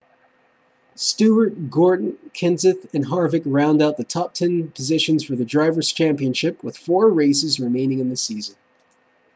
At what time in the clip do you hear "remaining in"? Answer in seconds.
7.59-8.09